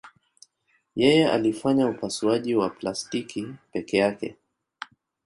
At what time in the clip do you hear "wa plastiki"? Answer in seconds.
2.55-3.47